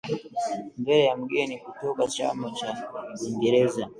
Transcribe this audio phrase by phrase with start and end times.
[0.77, 2.87] mbele ya mgeni kutoka chama cha
[3.25, 3.89] Uingereza